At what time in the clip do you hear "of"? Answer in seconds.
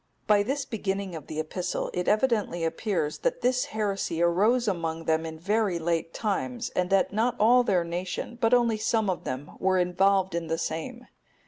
1.15-1.27, 9.11-9.25